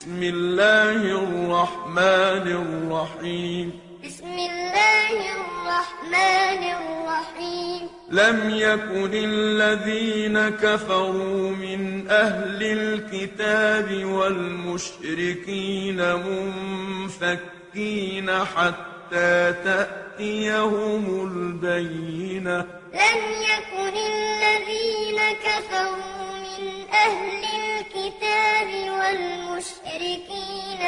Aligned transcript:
بسم 0.00 0.22
الله 0.22 1.00
الرحمن 1.22 2.46
الرحيم. 2.62 3.80
بسم 4.04 4.36
الله 4.50 5.16
الرحمن 5.36 6.62
الرحيم. 6.80 7.82
لم 8.10 8.50
يكن 8.50 9.10
الذين 9.14 10.48
كفروا 10.48 11.50
من 11.50 12.08
أهل 12.08 12.62
الكتاب 12.62 14.04
والمشركين 14.04 15.98
منفكين 17.20 18.30
حتى 18.44 19.54
تأتيهم 19.64 21.04
البينة. 21.28 22.58
لم 22.92 23.20
يكن 23.52 23.94
الذين 24.12 25.18
كفروا 25.44 26.29
والمشركين 29.60 30.82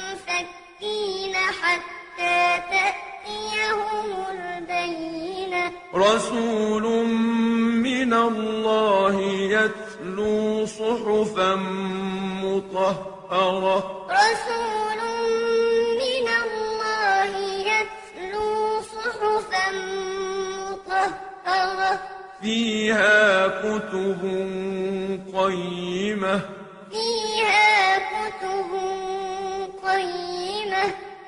منفكين 0.00 1.34
حتى 1.36 2.62
تأتيهم 2.70 4.08
البينة. 4.30 5.72
رسول 5.94 7.06
من 7.84 8.12
الله 8.12 9.20
يتلو 9.20 10.66
صحفا 10.66 11.54
مطهرة. 12.44 14.06
رسول 14.10 15.00
من 16.00 16.26
الله 16.44 17.30
يتلو 17.70 18.80
صحفا 18.80 19.66
مطهرة. 20.64 22.00
فيها 22.42 23.48
كتب 23.48 24.22
قيمة. 25.36 26.40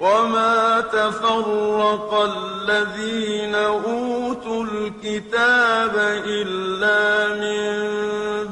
وما 0.00 0.80
تفرق 0.80 2.14
الذين 2.14 3.54
أوتوا 3.54 4.64
الكتاب 4.64 5.92
إلا 6.26 7.34
من 7.36 7.90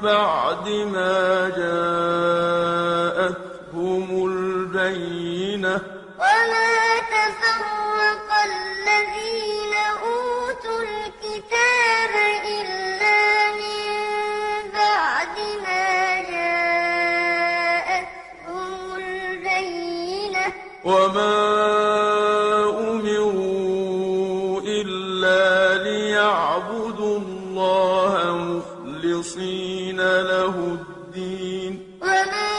بعد 0.02 0.68
ما 0.68 1.48
جاءتهم 1.56 1.97
وما 20.88 21.36
أمروا 22.88 24.60
إلا 24.60 25.82
ليعبدوا 25.84 27.18
الله 27.18 28.12
مخلصين 28.36 29.96
له 30.00 30.54
الدين 30.78 31.72
وما 32.02 32.52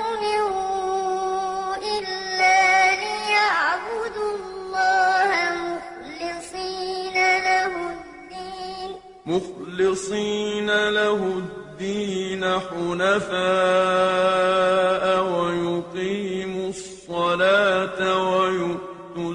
أمروا 0.00 1.76
إلا 1.76 2.60
ليعبدوا 3.04 4.32
الله 4.38 5.28
مخلصين 5.68 7.16
له 7.48 7.72
الدين 7.92 8.90
مخلصين 9.26 10.68
له 10.88 11.20
الدين 11.44 12.44
حنفاء 12.70 13.38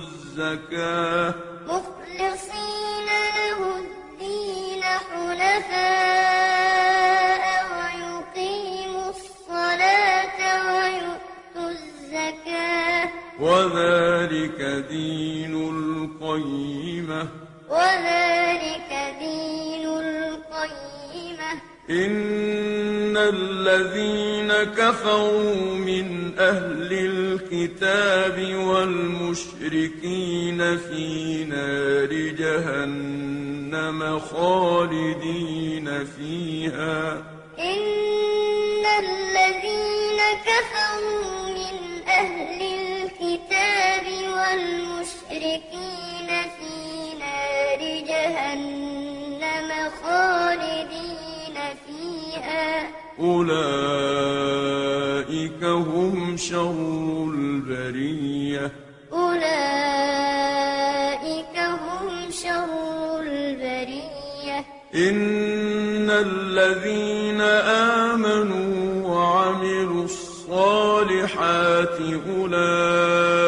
الزكاة. 0.03 1.33
مخلصين 1.67 3.09
له 3.35 3.59
الدين 3.79 4.83
حنفاء 4.83 5.83
ويقيموا 7.73 9.09
الصلاة 9.09 10.39
ويؤتوا 10.73 11.69
الزكاة. 11.69 13.09
وذلك 13.39 14.59
دين 14.89 15.53
القيمة. 15.53 17.21
وذلك 17.69 18.91
دين 19.19 19.85
القيمة. 19.87 21.51
إن 23.13 23.19
الذين 23.19 24.53
كفروا 24.77 25.75
من 25.75 26.31
أهل 26.39 26.89
الكتاب 26.91 28.55
والمشركين 28.55 29.97
في 30.77 31.43
نار 31.45 32.13
جهنم 32.39 34.19
خالدين 34.19 35.89
فيها 36.05 37.13
إن 37.59 37.92
أولئك 53.23 54.83
هم 55.63 56.37
شر 56.37 57.31
البرية. 57.33 58.71
أولئك 59.13 60.43
هم 61.57 62.31
شر 62.31 63.21
البرية. 63.21 64.65
إن 64.95 66.09
الذين 66.09 67.41
آمنوا 68.11 69.07
وعملوا 69.09 70.03
الصالحات 70.03 71.97
أولئك 72.37 73.42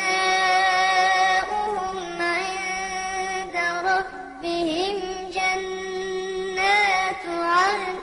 عند 2.21 3.57
ربهم 3.91 4.97
جنات 5.37 7.25
عدن. 7.29 7.97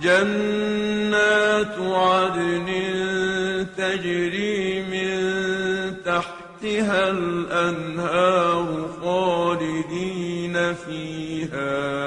جنات 0.00 1.76
عدن 1.78 2.68
تجري 3.76 4.82
من 4.82 5.10
تحتها 6.04 7.02
الأنهار 7.10 8.66
خالدين 9.02 10.56
فيها. 10.74 11.99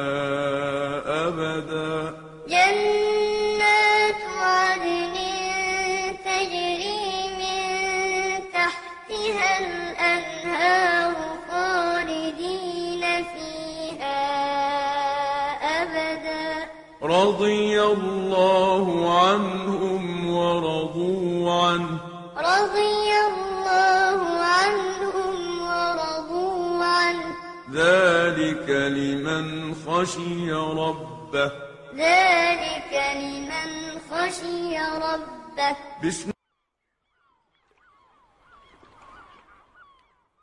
أبدا. 15.93 16.69
رضي 17.03 17.81
الله 17.81 19.19
عنهم 19.19 20.33
ورضوا 20.35 21.63
عنه. 21.63 21.99
رضي 22.37 23.09
الله 23.27 24.19
عنهم 24.39 25.35
ورضوا 25.61 26.83
عنه. 26.85 27.35
ذلك 27.73 28.69
لمن 28.69 29.75
خشي 29.87 30.51
ربه. 30.51 31.51
ذلك 31.95 32.93
لمن 33.15 33.99
خشي 34.11 34.77
ربه. 34.77 35.75
بسم 36.03 36.32